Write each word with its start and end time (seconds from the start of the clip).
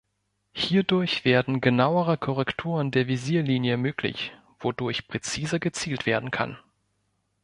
Hierdurch 0.53 1.25
werden 1.25 1.61
genauere 1.61 2.17
Korrekturen 2.17 2.89
der 2.89 3.05
Visierlinie 3.07 3.77
möglich, 3.77 4.35
wodurch 4.59 5.07
präziser 5.07 5.59
gezielt 5.59 6.07
werden 6.07 6.31
kann. 6.31 6.57